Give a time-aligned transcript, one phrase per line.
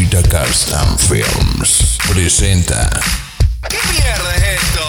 [0.00, 0.46] Laurita
[0.96, 2.88] Films presenta.
[3.68, 4.86] ¿Qué mierda es esto?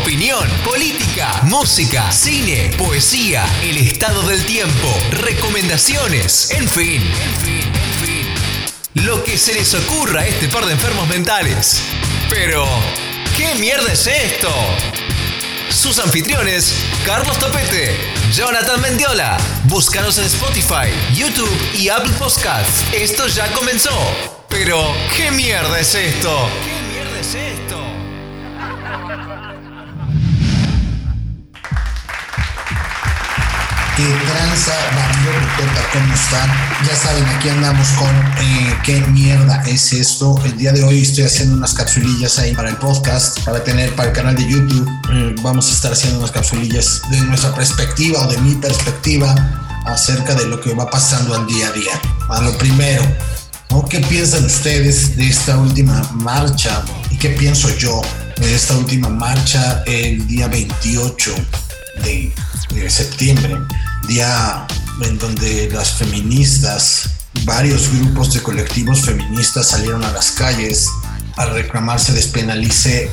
[0.00, 8.04] Opinión, política, música, cine, poesía, el estado del tiempo, recomendaciones, en fin, en fin, en
[8.04, 9.04] fin.
[9.04, 11.82] Lo que se les ocurra a este par de enfermos mentales.
[12.30, 12.64] Pero,
[13.36, 14.54] ¿qué mierda es esto?
[15.70, 17.96] Sus anfitriones, Carlos Topete,
[18.32, 19.36] Jonathan Mendiola.
[19.64, 22.84] Búscanos en Spotify, YouTube y Apple Podcasts.
[22.92, 23.90] Esto ya comenzó.
[24.48, 24.82] Pero,
[25.16, 26.48] ¿qué mierda es esto?
[26.64, 27.76] ¿Qué mierda es esto?
[33.98, 34.74] ¿Qué tranza?
[35.92, 36.48] ¿Cómo están?
[36.86, 38.08] Ya saben, aquí andamos con
[38.40, 40.40] eh, qué mierda es esto.
[40.44, 44.10] El día de hoy estoy haciendo unas capsulillas ahí para el podcast, para tener para
[44.10, 44.88] el canal de YouTube.
[45.12, 49.34] Eh, vamos a estar haciendo unas capsulillas de nuestra perspectiva o de mi perspectiva
[49.84, 52.00] acerca de lo que va pasando al día a día.
[52.28, 53.02] A lo primero.
[53.90, 56.84] ¿qué piensan ustedes de esta última marcha?
[57.10, 58.00] ¿Y qué pienso yo
[58.36, 61.34] de esta última marcha el día 28
[62.04, 62.32] de,
[62.74, 63.58] de septiembre?
[64.08, 64.66] Día
[65.02, 67.10] en donde las feministas,
[67.44, 70.88] varios grupos de colectivos feministas salieron a las calles
[71.36, 73.10] a reclamar se despenalice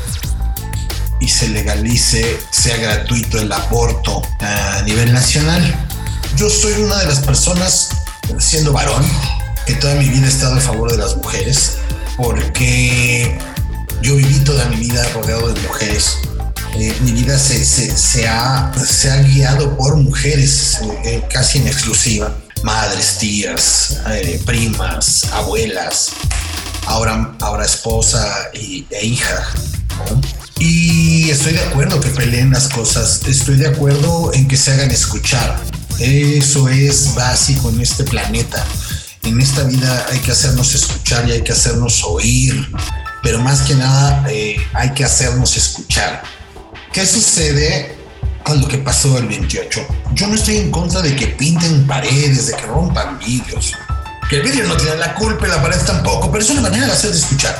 [1.19, 5.61] y se legalice, sea gratuito el aborto a nivel nacional.
[6.35, 7.89] Yo soy una de las personas,
[8.39, 9.05] siendo varón,
[9.67, 11.77] que toda mi vida he estado a favor de las mujeres,
[12.17, 13.37] porque
[14.01, 16.17] yo viví toda mi vida rodeado de mujeres.
[16.77, 18.71] Eh, mi vida se, ha,
[19.23, 22.35] guiado por mujeres, eh, casi en exclusiva.
[22.63, 26.11] Madres, tías, eh, primas, abuelas,
[26.85, 29.47] ahora, ahora esposa y, e hija.
[30.59, 34.91] Y estoy de acuerdo que peleen las cosas, estoy de acuerdo en que se hagan
[34.91, 35.57] escuchar.
[35.99, 38.65] Eso es básico en este planeta.
[39.23, 42.69] En esta vida hay que hacernos escuchar y hay que hacernos oír,
[43.23, 46.21] pero más que nada eh, hay que hacernos escuchar.
[46.95, 47.93] ¿Qué sucede
[48.41, 49.85] con lo que pasó el 28?
[50.13, 53.73] Yo no estoy en contra de que pinten paredes, de que rompan vidrios.
[54.29, 56.85] Que el vidrio no tiene la culpa y la pared tampoco, pero es una manera
[56.85, 57.53] de hacerte escuchar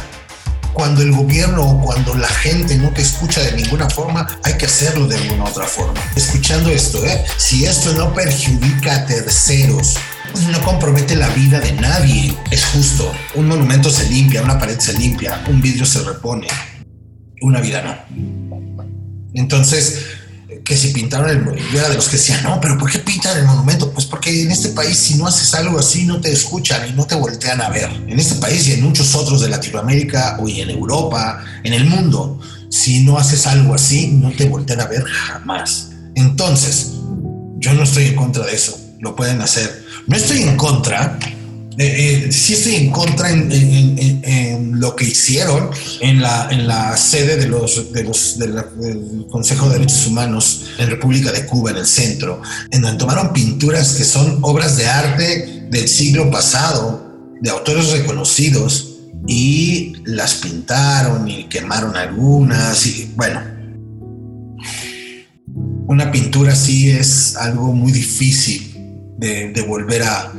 [0.72, 4.68] cuando el gobierno o cuando la gente no te escucha de ninguna forma, hay que
[4.68, 6.00] hacerlo de alguna otra forma.
[6.16, 7.26] Escuchando esto, ¿eh?
[7.36, 9.98] si esto no perjudica a terceros,
[10.50, 13.12] no compromete la vida de nadie, es justo.
[13.34, 16.48] Un monumento se limpia, una pared se limpia, un vidrio se repone,
[17.42, 18.45] una vida no.
[19.36, 20.06] Entonces,
[20.64, 23.38] que si pintaron el yo era de los que decían, no, pero ¿por qué pintan
[23.38, 23.92] el monumento?
[23.92, 27.06] Pues porque en este país si no haces algo así no te escuchan y no
[27.06, 27.90] te voltean a ver.
[28.08, 32.40] En este país y en muchos otros de Latinoamérica o en Europa, en el mundo,
[32.70, 35.90] si no haces algo así no te voltean a ver jamás.
[36.16, 36.94] Entonces,
[37.58, 39.86] yo no estoy en contra de eso, lo pueden hacer.
[40.08, 41.20] No estoy en contra
[41.78, 45.70] eh, eh, sí estoy en contra en, en, en, en, lo que hicieron
[46.00, 50.08] en la, en la sede de los, de los, de la, del Consejo de Derechos
[50.08, 52.42] Humanos en República de Cuba, en el centro,
[52.72, 58.92] en donde tomaron pinturas que son obras de arte del siglo pasado, de autores reconocidos,
[59.28, 63.42] y las pintaron y quemaron algunas, y bueno.
[65.88, 68.74] Una pintura así es algo muy difícil
[69.18, 70.32] de, de volver a,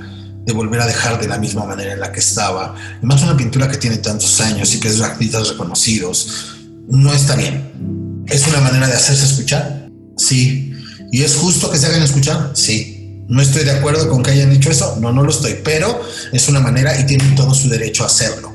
[0.46, 2.74] de volver a dejar de la misma manera en la que estaba.
[2.98, 6.56] Además, una pintura que tiene tantos años y que es de artistas reconocidos,
[6.88, 8.24] no está bien.
[8.26, 9.88] ¿Es una manera de hacerse escuchar?
[10.16, 10.72] Sí.
[11.10, 12.52] ¿Y es justo que se hagan escuchar?
[12.54, 13.24] Sí.
[13.28, 14.96] ¿No estoy de acuerdo con que hayan dicho eso?
[15.00, 16.00] No, no lo estoy, pero
[16.32, 18.54] es una manera y tienen todo su derecho a hacerlo.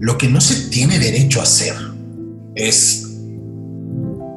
[0.00, 1.74] Lo que no se tiene derecho a hacer
[2.54, 3.06] es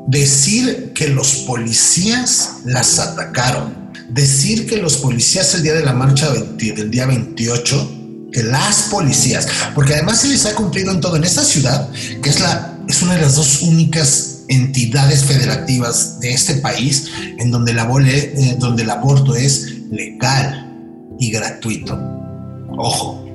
[0.07, 6.31] decir que los policías las atacaron decir que los policías el día de la marcha
[6.31, 11.24] del día 28, que las policías, porque además se les ha cumplido en todo, en
[11.24, 11.90] esta ciudad,
[12.22, 17.51] que es, la, es una de las dos únicas entidades federativas de este país en
[17.51, 20.69] donde, la eh, donde el aborto es legal
[21.19, 21.98] y gratuito.
[22.78, 23.25] Ojo.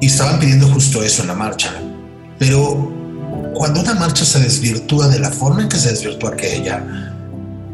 [0.00, 1.74] Y estaban pidiendo justo eso en la marcha.
[2.38, 2.90] Pero
[3.54, 7.10] cuando una marcha se desvirtúa de la forma en que se desvirtúa aquella,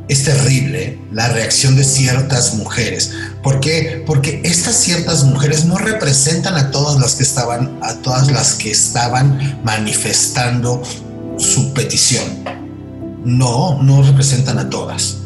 [0.08, 3.12] es terrible la reacción de ciertas mujeres.
[3.42, 4.04] ¿Por qué?
[4.06, 8.70] Porque estas ciertas mujeres no representan a todas las que estaban, a todas las que
[8.70, 10.82] estaban manifestando
[11.38, 12.24] su petición.
[13.24, 15.18] No, no representan a todas.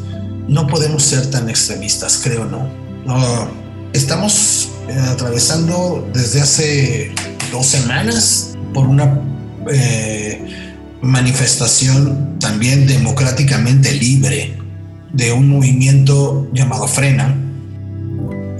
[0.47, 2.67] No podemos ser tan extremistas, creo no.
[3.05, 3.61] no
[3.93, 7.13] estamos eh, atravesando desde hace
[7.51, 9.21] dos semanas por una
[9.71, 14.60] eh, manifestación también democráticamente libre
[15.13, 17.37] de un movimiento llamado Frena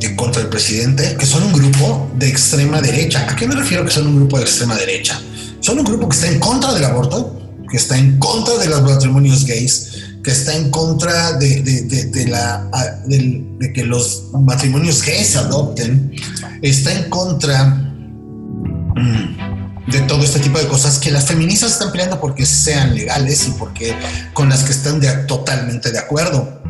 [0.02, 3.26] en contra del presidente, que son un grupo de extrema derecha.
[3.30, 5.22] ¿A qué me refiero que son un grupo de extrema derecha?
[5.60, 7.40] Son un grupo que está en contra del aborto,
[7.70, 9.92] que está en contra de los matrimonios gays,
[10.24, 12.68] que está en contra de, de, la,
[13.06, 16.12] de, que los matrimonios gays adopten,
[16.62, 17.66] está en contra
[18.96, 19.51] mm,
[19.92, 23.52] de todo este tipo de cosas que las feministas están peleando porque sean legales y
[23.52, 23.96] porque
[24.34, 26.62] con las que están totalmente de acuerdo.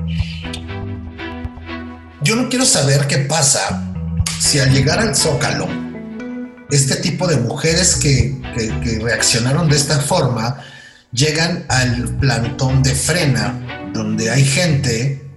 [2.22, 3.94] Yo no quiero saber qué pasa
[4.40, 5.68] si al llegar al zócalo,
[6.70, 10.58] este tipo de mujeres que, que reaccionaron de esta forma,
[11.12, 15.30] llegan al plantón de frena, donde hay gente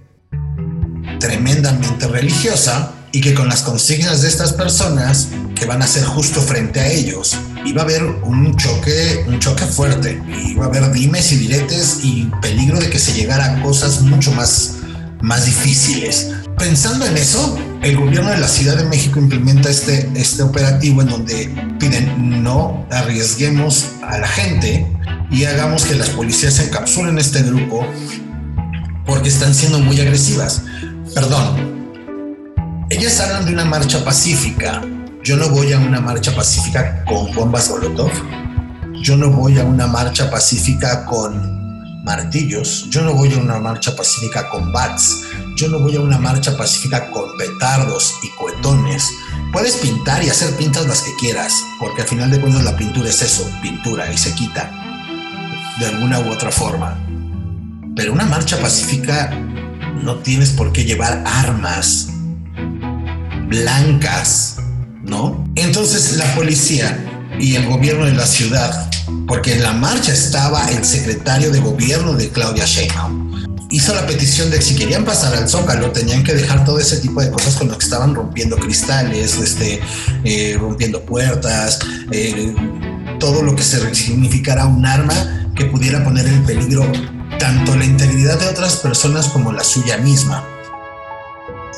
[1.18, 5.28] tremendamente religiosa y que con las consignas de estas personas
[5.64, 9.64] que van a ser justo frente a ellos iba a haber un choque un choque
[9.64, 13.62] fuerte y va a haber dimes y diretes y peligro de que se llegara a
[13.62, 14.74] cosas mucho más
[15.22, 20.42] más difíciles pensando en eso el gobierno de la Ciudad de México implementa este este
[20.42, 24.86] operativo en donde piden no arriesguemos a la gente
[25.30, 27.86] y hagamos que las policías se encapsulen este grupo
[29.06, 30.62] porque están siendo muy agresivas.
[31.14, 34.82] Perdón, ellas hablan de una marcha pacífica.
[35.24, 38.10] Yo no voy a una marcha pacífica con bombas Molotov.
[39.00, 42.90] Yo no voy a una marcha pacífica con martillos.
[42.90, 45.22] Yo no voy a una marcha pacífica con bats.
[45.56, 49.08] Yo no voy a una marcha pacífica con petardos y cohetones.
[49.50, 53.08] Puedes pintar y hacer pintas las que quieras, porque al final de cuentas la pintura
[53.08, 54.70] es eso, pintura y se quita
[55.80, 56.98] de alguna u otra forma.
[57.96, 59.30] Pero una marcha pacífica
[60.02, 62.10] no tienes por qué llevar armas
[63.48, 64.53] blancas,
[65.04, 65.44] ¿no?
[65.54, 66.98] Entonces la policía
[67.38, 68.90] y el gobierno de la ciudad,
[69.26, 73.24] porque en la marcha estaba el secretario de gobierno de Claudia Sheinbaum,
[73.70, 76.98] hizo la petición de que si querían pasar al Zócalo tenían que dejar todo ese
[76.98, 79.80] tipo de cosas con lo que estaban rompiendo cristales, este,
[80.24, 81.80] eh, rompiendo puertas,
[82.12, 82.54] eh,
[83.18, 86.86] todo lo que significara un arma que pudiera poner en peligro
[87.38, 90.44] tanto la integridad de otras personas como la suya misma.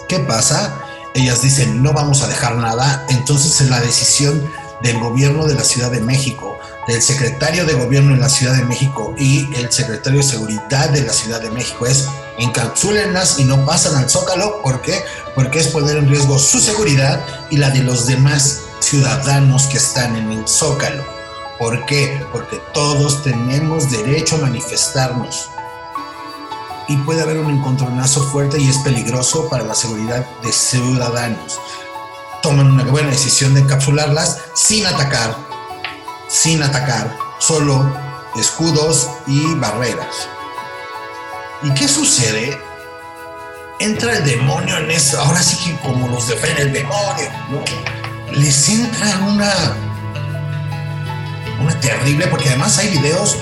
[0.09, 0.75] ¿Qué pasa?
[1.17, 4.53] Ellas dicen, no vamos a dejar nada, entonces es la decisión
[4.83, 8.67] del gobierno de la Ciudad de México, del secretario de gobierno de la Ciudad de
[8.67, 12.07] México y el secretario de seguridad de la Ciudad de México es
[12.39, 14.61] encapsúlenlas y no pasan al zócalo.
[14.61, 15.03] ¿Por qué?
[15.35, 20.17] Porque es poner en riesgo su seguridad y la de los demás ciudadanos que están
[20.17, 21.03] en el zócalo.
[21.59, 22.23] ¿Por qué?
[22.31, 25.49] Porque todos tenemos derecho a manifestarnos.
[26.89, 31.59] Y puede haber un encontronazo fuerte y es peligroso para la seguridad de ciudadanos.
[32.43, 35.37] Toman una buena decisión de encapsularlas sin atacar,
[36.29, 37.93] sin atacar, solo
[38.39, 40.29] escudos y barreras.
[41.63, 42.61] ¿Y qué sucede?
[43.81, 47.65] Entra el demonio en eso, ahora sí que como los defende el demonio, ¿no?
[48.33, 49.51] Les entra una
[51.61, 53.37] una terrible, porque además hay videos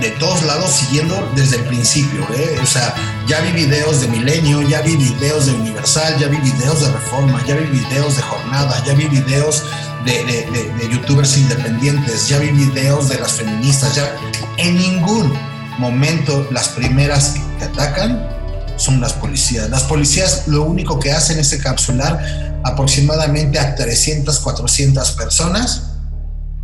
[0.00, 2.26] de todos lados siguiendo desde el principio.
[2.34, 2.58] ¿eh?
[2.62, 2.94] O sea,
[3.26, 7.42] ya vi videos de Milenio, ya vi videos de Universal, ya vi videos de Reforma,
[7.46, 9.62] ya vi videos de Jornada, ya vi videos
[10.04, 14.14] de, de, youtubers independientes, ya vi videos de las feministas, ya
[14.58, 15.32] en ningún
[15.78, 18.28] momento las primeras que atacan
[18.76, 19.70] son las policías.
[19.70, 25.90] Las policías lo único que hacen es encapsular aproximadamente a 300, 400 personas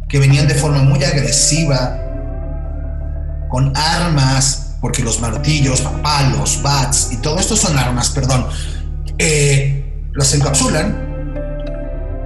[0.09, 2.10] que venían de forma muy agresiva,
[3.51, 8.47] con armas, porque los martillos, palos, bats y todo esto son armas, perdón,
[9.19, 11.11] eh, las encapsulan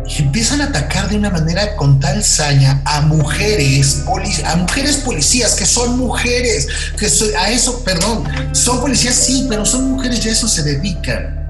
[0.06, 4.04] y empiezan a atacar de una manera con tal saña a mujeres,
[4.44, 7.06] a mujeres policías que son mujeres, que
[7.38, 11.40] a eso, perdón, son policías sí, pero son mujeres y a eso se dedican.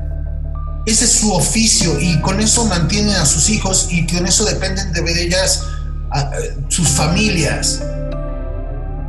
[0.86, 4.92] Ese es su oficio y con eso mantienen a sus hijos y con eso dependen
[4.92, 5.62] de ellas
[6.68, 7.80] sus familias.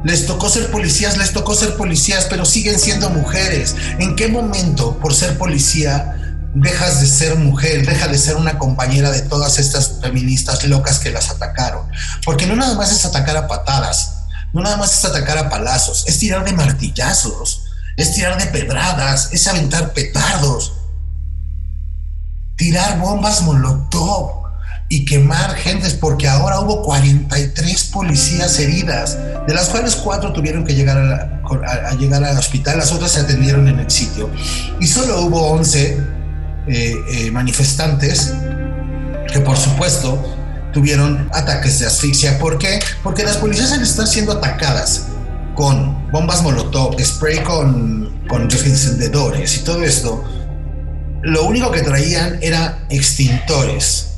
[0.05, 3.75] Les tocó ser policías, les tocó ser policías, pero siguen siendo mujeres.
[3.97, 9.09] ¿En qué momento, por ser policía, dejas de ser mujer, deja de ser una compañera
[9.09, 11.87] de todas estas feministas locas que las atacaron?
[12.23, 16.03] Porque no nada más es atacar a patadas, no nada más es atacar a palazos,
[16.05, 17.63] es tirar de martillazos,
[17.97, 20.73] es tirar de pedradas, es aventar petardos,
[22.57, 24.44] tirar bombas molotov
[24.87, 30.75] y quemar gentes, porque ahora hubo 43 policías heridas, de las cuales cuatro tuvieron que
[30.75, 34.29] llegar a, llegar al hospital, las otras se atendieron en el sitio.
[34.79, 35.97] Y solo hubo 11
[36.67, 38.33] eh, eh, manifestantes
[39.31, 40.23] que por supuesto
[40.71, 42.37] tuvieron ataques de asfixia.
[42.37, 42.79] ¿Por qué?
[43.01, 45.07] Porque las policías están siendo atacadas
[45.55, 50.23] con bombas molotov, spray con, con encendedores y todo esto.
[51.23, 54.14] Lo único que traían era extintores.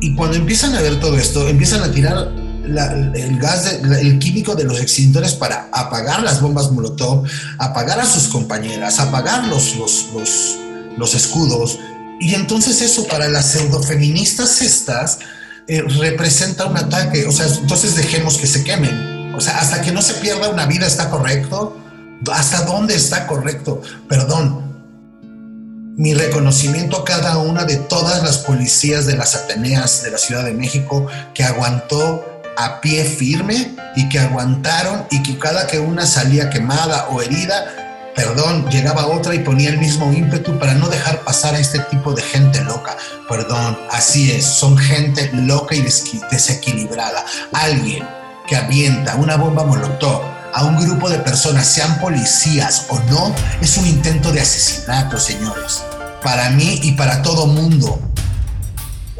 [0.00, 2.32] Y cuando empiezan a ver todo esto, empiezan a tirar
[2.64, 3.66] el gas,
[4.00, 7.24] el químico de los extintores para apagar las bombas Molotov,
[7.58, 10.56] apagar a sus compañeras, apagar los, los, los,
[10.96, 11.78] los escudos.
[12.20, 15.18] Y entonces eso para las pseudofeministas estas
[15.66, 17.26] eh, representa un ataque.
[17.26, 19.34] O sea, entonces dejemos que se quemen.
[19.34, 21.76] O sea, hasta que no se pierda una vida está correcto.
[22.30, 23.80] ¿Hasta dónde está correcto?
[24.08, 24.69] Perdón,
[25.96, 30.44] mi reconocimiento a cada una de todas las policías de las Ateneas de la Ciudad
[30.44, 32.24] de México que aguantó
[32.56, 38.12] a pie firme y que aguantaron y que cada que una salía quemada o herida,
[38.14, 42.12] perdón, llegaba otra y ponía el mismo ímpetu para no dejar pasar a este tipo
[42.12, 42.96] de gente loca.
[43.28, 45.82] Perdón, así es, son gente loca y
[46.30, 47.24] desequilibrada.
[47.52, 48.06] Alguien
[48.46, 53.76] que avienta una bomba molotov a un grupo de personas, sean policías o no, es
[53.76, 55.82] un intento de asesinato, señores.
[56.22, 58.09] Para mí y para todo mundo.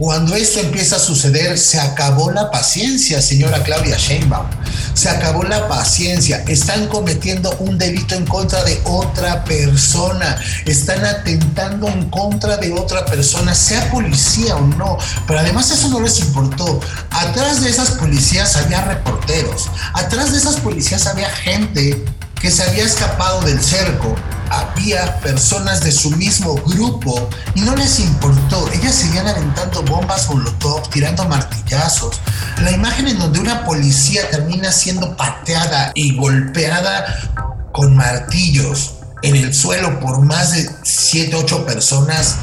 [0.00, 4.46] Cuando esto empieza a suceder, se acabó la paciencia, señora Claudia Sheinbaum.
[4.94, 6.42] Se acabó la paciencia.
[6.48, 10.40] Están cometiendo un delito en contra de otra persona.
[10.64, 14.96] Están atentando en contra de otra persona, sea policía o no.
[15.26, 16.80] Pero además eso no les importó.
[17.10, 19.68] Atrás de esas policías había reporteros.
[19.92, 22.02] Atrás de esas policías había gente
[22.40, 24.16] que se había escapado del cerco,
[24.50, 28.68] había personas de su mismo grupo y no les importó.
[28.72, 32.20] Ellas seguían aventando bombas molotov, tirando martillazos.
[32.62, 37.30] La imagen en donde una policía termina siendo pateada y golpeada
[37.72, 42.36] con martillos en el suelo por más de 7, 8 personas,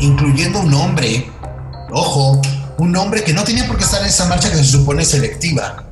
[0.00, 1.30] incluyendo un hombre,
[1.92, 2.40] ojo,
[2.78, 5.85] un hombre que no tenía por qué estar en esa marcha que se supone selectiva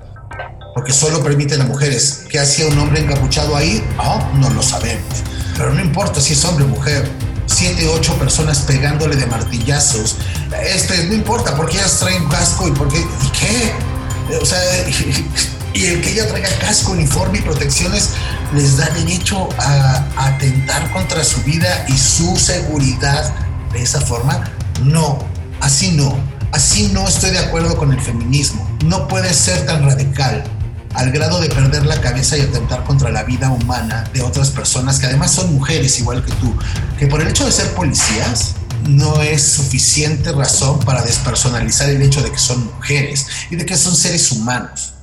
[0.75, 2.25] porque solo permiten a mujeres.
[2.28, 3.83] ¿Qué hacía un hombre encapuchado ahí?
[3.97, 5.23] No, no lo sabemos.
[5.57, 7.09] Pero no importa si es hombre o mujer.
[7.47, 10.16] Siete, ocho personas pegándole de martillazos.
[10.64, 12.99] Este, no importa porque ellas traen casco y porque.
[12.99, 14.37] ¿Y qué?
[14.40, 14.59] O sea,
[15.75, 18.11] y el que ella traiga casco, uniforme y protecciones
[18.52, 23.33] les da derecho a atentar contra su vida y su seguridad
[23.73, 24.50] de esa forma.
[24.83, 25.19] No,
[25.61, 26.19] así no.
[26.50, 28.69] Así no estoy de acuerdo con el feminismo.
[28.85, 30.45] No puede ser tan radical
[30.94, 34.98] al grado de perder la cabeza y atentar contra la vida humana de otras personas
[34.98, 36.54] que además son mujeres igual que tú,
[36.98, 38.54] que por el hecho de ser policías
[38.88, 43.76] no es suficiente razón para despersonalizar el hecho de que son mujeres y de que
[43.76, 44.94] son seres humanos.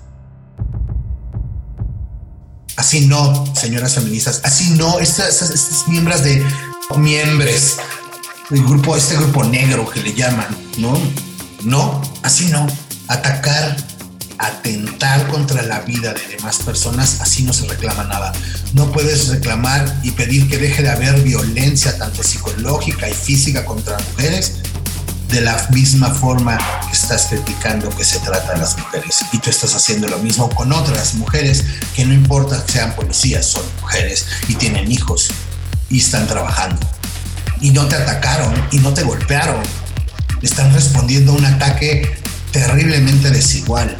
[2.78, 6.44] Así no, señoras feministas, así no, estas, estas, miembros de
[6.98, 7.78] miembros
[8.50, 10.98] del grupo, este grupo negro que le llaman, ¿no?
[11.64, 12.66] No, así no.
[13.08, 13.76] Atacar
[14.42, 18.34] atentar contra la vida de demás personas, así no se reclama nada.
[18.74, 23.98] No puedes reclamar y pedir que deje de haber violencia tanto psicológica y física contra
[24.00, 24.54] mujeres
[25.30, 26.58] de la misma forma
[26.88, 29.20] que estás criticando que se trata a las mujeres.
[29.32, 31.64] Y tú estás haciendo lo mismo con otras mujeres
[31.96, 35.30] que no importa que sean policías, son mujeres y tienen hijos
[35.90, 36.80] y están trabajando.
[37.62, 39.62] Y no te atacaron y no te golpearon.
[40.42, 42.12] Están respondiendo a un ataque
[42.52, 43.96] terriblemente desigual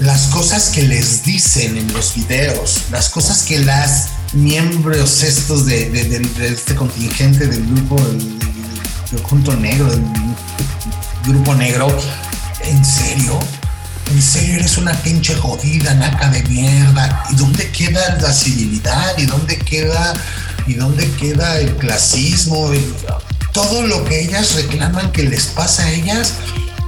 [0.00, 6.22] las cosas que les dicen en los videos, las cosas que las miembros estos de,
[6.40, 10.02] este contingente del grupo del, junto negro, del
[11.24, 11.88] grupo negro,
[12.64, 13.38] ¿en serio?
[14.10, 17.24] ¿En serio eres una pinche jodida, naca de mierda?
[17.30, 19.18] ¿Y dónde queda la civilidad?
[19.18, 20.14] ¿Y dónde queda,
[20.66, 22.70] y dónde queda el clasismo?
[23.52, 26.34] todo lo que ellas reclaman que les pasa a ellas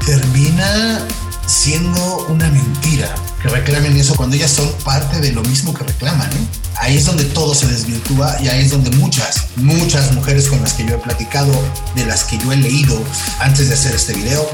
[0.07, 1.05] termina
[1.47, 6.31] siendo una mentira que reclamen eso cuando ellas son parte de lo mismo que reclaman.
[6.31, 6.47] ¿eh?
[6.77, 10.75] Ahí es donde todo se desvirtúa y ahí es donde muchas, muchas mujeres con las
[10.75, 11.53] que yo he platicado,
[11.95, 13.03] de las que yo he leído
[13.41, 14.49] antes de hacer este video,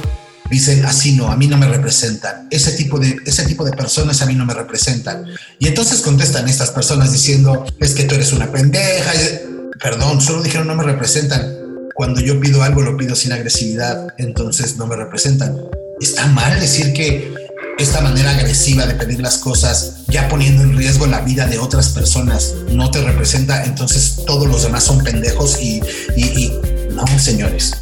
[0.50, 2.48] dicen así no, a mí no me representan.
[2.50, 5.26] Ese tipo de, ese tipo de personas a mí no me representan.
[5.58, 9.12] Y entonces contestan estas personas diciendo, es que tú eres una pendeja.
[9.80, 11.56] Perdón, solo dijeron no me representan.
[11.94, 15.56] Cuando yo pido algo lo pido sin agresividad, entonces no me representan
[16.00, 17.34] está mal decir que
[17.78, 21.90] esta manera agresiva de pedir las cosas, ya poniendo en riesgo la vida de otras
[21.90, 25.80] personas, no te representa, entonces todos los demás son pendejos y,
[26.90, 27.72] no, señores,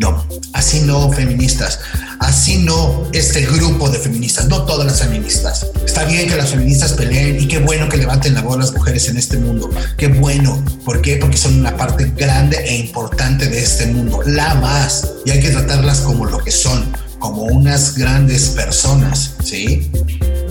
[0.00, 1.78] no, así no feministas,
[2.18, 5.66] así no este grupo de feministas, no todas las feministas.
[5.86, 9.08] Está bien que las feministas peleen y qué bueno que levanten la voz las mujeres
[9.08, 11.16] en este mundo, qué bueno, ¿por qué?
[11.16, 15.50] Porque son una parte grande e importante de este mundo, la más, y hay que
[15.50, 16.92] tratarlas como lo que son
[17.24, 19.90] como unas grandes personas, ¿sí?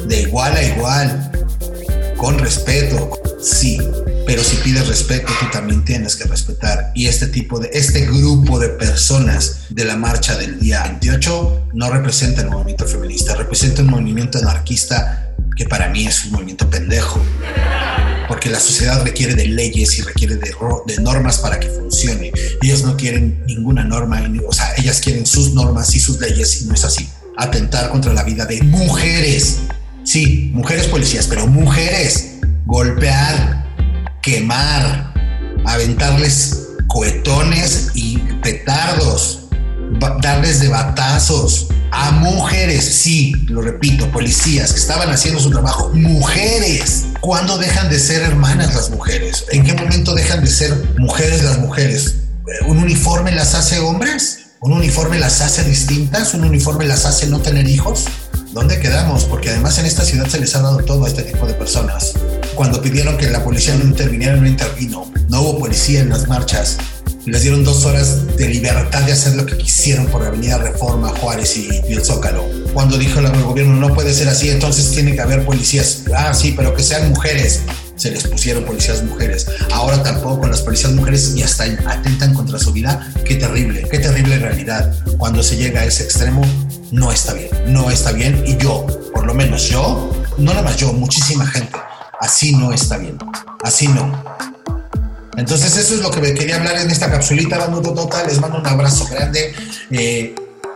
[0.07, 1.31] De igual a igual,
[2.17, 3.77] con respeto, sí,
[4.25, 6.91] pero si pides respeto, tú también tienes que respetar.
[6.95, 11.91] Y este tipo de, este grupo de personas de la marcha del día 28 no
[11.91, 15.22] representa el movimiento feminista, representa un movimiento anarquista
[15.55, 17.21] que para mí es un movimiento pendejo.
[18.27, 20.53] Porque la sociedad requiere de leyes y requiere de,
[21.01, 22.31] normas para que funcione.
[22.61, 26.65] Ellos no quieren ninguna norma, o sea, ellas quieren sus normas y sus leyes y
[26.65, 27.09] no es así.
[27.37, 29.59] Atentar contra la vida de mujeres.
[30.03, 32.35] Sí, mujeres policías, pero mujeres.
[32.65, 33.65] Golpear,
[34.21, 35.13] quemar,
[35.65, 39.47] aventarles cohetones y petardos,
[40.21, 47.05] darles de batazos a mujeres, sí, lo repito, policías que estaban haciendo su trabajo, mujeres.
[47.21, 49.45] ¿Cuándo dejan de ser hermanas las mujeres?
[49.51, 52.15] ¿En qué momento dejan de ser mujeres las mujeres?
[52.65, 54.39] ¿Un uniforme las hace hombres?
[54.59, 56.33] ¿Un uniforme las hace distintas?
[56.33, 58.05] ¿Un uniforme las hace no tener hijos?
[58.53, 59.25] ¿Dónde quedamos?
[59.25, 62.13] Porque además en esta ciudad se les ha dado todo a este tipo de personas.
[62.55, 65.11] Cuando pidieron que la policía no interviniera, no intervino.
[65.29, 66.77] No hubo policía en las marchas.
[67.25, 71.09] Les dieron dos horas de libertad de hacer lo que quisieron por la Avenida Reforma,
[71.09, 72.45] Juárez y, el Zócalo.
[72.73, 76.03] Cuando dijo el gobierno no puede ser así, entonces tiene que haber policías.
[76.15, 77.61] Ah, sí, pero que sean mujeres
[77.95, 79.47] se les pusieron policías mujeres.
[79.71, 83.13] Ahora tampoco con las policías mujeres y hasta atentan contra su vida.
[83.23, 84.93] Qué terrible, qué terrible realidad.
[85.17, 86.41] Cuando se llega a ese extremo,
[86.91, 88.43] no está bien, no está bien.
[88.45, 91.77] Y yo, por lo menos yo, no nada más yo, muchísima gente,
[92.19, 93.17] así no está bien,
[93.63, 94.23] así no.
[95.35, 98.27] Entonces eso es lo que me quería hablar en esta capsulita, Bando Total.
[98.27, 99.53] Les mando un abrazo grande.
[99.89, 100.35] Eh,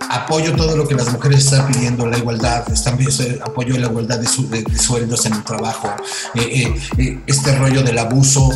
[0.10, 2.98] apoyo todo lo que las mujeres están pidiendo, la igualdad, están,
[3.44, 5.90] apoyo la igualdad de, sueldos en el trabajo,
[6.36, 8.50] eh, eh, eh, este rollo del abuso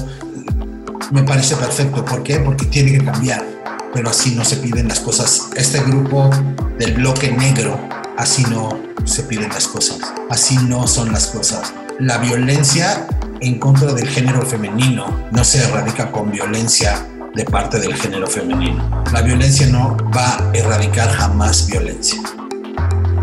[1.12, 2.06] me parece perfecto.
[2.06, 2.40] ¿Por qué?
[2.40, 3.46] Porque tiene que cambiar,
[3.94, 5.50] pero así no se piden las cosas.
[5.56, 6.30] Este grupo
[6.78, 7.78] del bloque negro,
[8.18, 9.98] así no se piden las cosas,
[10.30, 11.74] así no son las cosas.
[12.00, 13.08] La violencia
[13.42, 19.04] en contra del género femenino no se erradica con violencia de parte del género femenino.
[19.12, 22.22] La violencia no va a erradicar jamás violencia.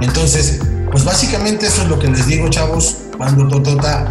[0.01, 2.97] Entonces, pues básicamente eso es lo que les digo, chavos.
[3.17, 4.07] Cuando Totota,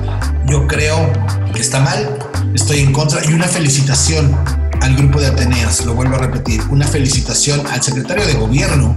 [0.46, 1.12] yo creo
[1.54, 2.20] que está mal,
[2.54, 3.20] estoy en contra.
[3.26, 4.34] Y una felicitación
[4.82, 8.96] al grupo de Ateneas, lo vuelvo a repetir, una felicitación al secretario de gobierno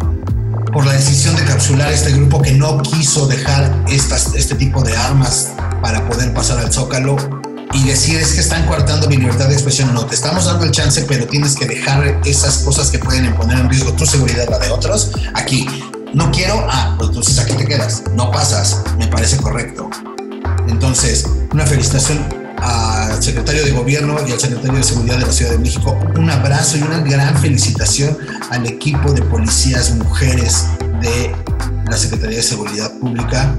[0.72, 4.96] por la decisión de capsular este grupo que no quiso dejar estas, este tipo de
[4.96, 7.16] armas para poder pasar al Zócalo
[7.72, 9.94] y decir es que están coartando mi libertad de expresión.
[9.94, 13.58] No, te estamos dando el chance, pero tienes que dejar esas cosas que pueden poner
[13.58, 15.66] en riesgo tu seguridad, la de otros, aquí.
[16.12, 19.88] No quiero, ah, pues entonces aquí te quedas, no pasas, me parece correcto.
[20.66, 22.18] Entonces, una felicitación
[22.58, 25.96] al secretario de Gobierno y al secretario de Seguridad de la Ciudad de México.
[26.16, 28.18] Un abrazo y una gran felicitación
[28.50, 30.66] al equipo de policías mujeres
[31.00, 31.34] de
[31.88, 33.54] la Secretaría de Seguridad Pública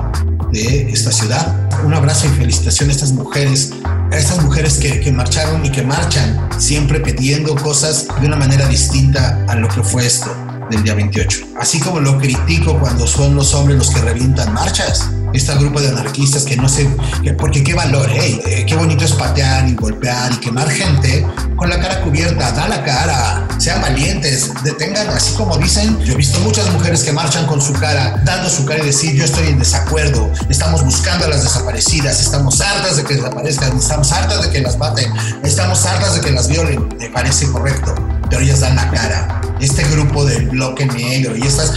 [0.51, 1.69] de esta ciudad.
[1.83, 3.71] Un abrazo y felicitación a estas mujeres,
[4.11, 9.43] a estas mujeres que, marcharon y que marchan, siempre pidiendo cosas de una manera distinta
[9.47, 10.35] a lo que fue esto
[10.69, 11.39] del día 28.
[11.59, 15.89] Así como lo critico cuando son los hombres los que revientan marchas este grupo de
[15.89, 16.89] anarquistas que no sé,
[17.37, 21.79] porque qué valor, eh, qué bonito es patear y golpear y quemar gente con la
[21.79, 26.69] cara cubierta, da la cara, sean valientes, detengan, así como dicen, yo he visto muchas
[26.71, 30.31] mujeres que marchan con su cara, dando su cara y decir, yo estoy en desacuerdo,
[30.49, 34.77] estamos buscando a las desaparecidas, estamos hartas de que desaparezcan, estamos hartas de que las
[34.77, 35.11] maten,
[35.43, 37.93] estamos hartas de que las violen, me parece correcto,
[38.29, 39.41] pero ellas dan la cara.
[39.59, 41.73] Este grupo del bloque negro y estas,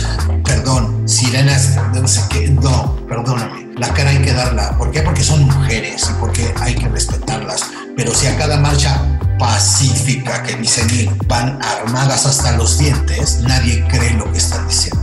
[0.55, 4.79] perdón, sirenas, no sé qué, no, perdóname, la cara hay que darla.
[4.79, 5.03] ¿Por qué?
[5.03, 7.65] Porque son mujeres y porque hay que respetarlas.
[7.97, 13.85] Pero si a cada marcha pacífica que dicen ir van armadas hasta los dientes, nadie
[13.89, 15.03] cree lo que están diciendo.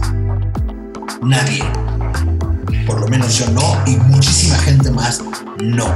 [1.22, 1.66] Nadie.
[2.88, 5.22] Por lo menos yo no y muchísima gente más
[5.62, 5.94] no.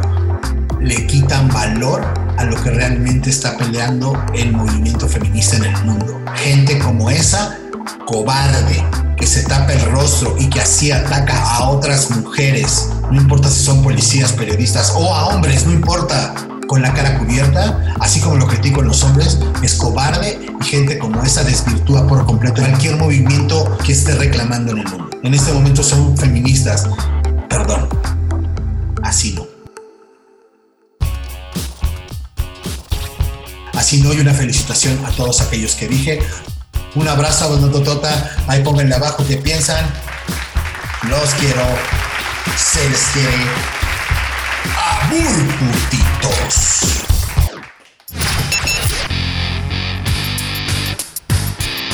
[0.81, 2.03] Le quitan valor
[2.37, 6.21] a lo que realmente está peleando el movimiento feminista en el mundo.
[6.35, 7.57] Gente como esa,
[8.05, 8.83] cobarde,
[9.25, 13.63] que se tapa el rostro y que así ataca a otras mujeres, no importa si
[13.63, 16.35] son policías, periodistas o a hombres, no importa,
[16.67, 20.99] con la cara cubierta, así como lo critico en los hombres, es cobarde y gente
[20.99, 25.09] como esa desvirtúa por completo cualquier movimiento que esté reclamando en el mundo.
[25.23, 26.87] En este momento son feministas,
[27.49, 27.89] perdón,
[29.01, 29.47] así no.
[33.73, 36.19] Así no, y una felicitación a todos aquellos que dije,
[36.95, 38.35] un abrazo a Totota.
[38.47, 39.85] Ahí pónganle abajo qué piensan.
[41.03, 41.65] Los quiero.
[42.57, 43.45] Se les quiere.
[45.01, 45.55] Abur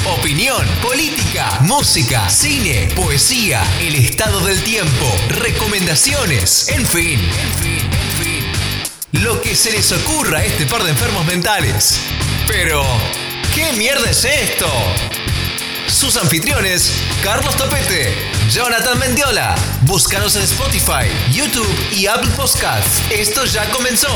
[0.05, 8.23] Opinión política, música, cine, poesía, el estado del tiempo, recomendaciones, en fin, en fin, en
[8.23, 9.23] fin.
[9.23, 11.99] Lo que se les ocurra a este par de enfermos mentales.
[12.47, 12.83] Pero,
[13.53, 14.67] ¿qué mierda es esto?
[15.87, 16.91] Sus anfitriones,
[17.23, 18.15] Carlos Topete,
[18.49, 19.55] Jonathan Mendiola.
[19.81, 23.01] Búscanos en Spotify, YouTube y Apple Podcasts.
[23.09, 24.09] Esto ya comenzó.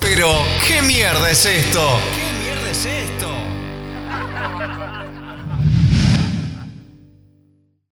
[0.00, 1.98] Pero, ¿qué mierda es esto?
[2.14, 3.13] ¿Qué mierda es esto?